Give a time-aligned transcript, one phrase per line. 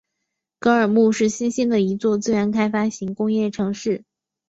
[0.57, 4.03] 格尔木是新兴的一座资源开发型的工业城市。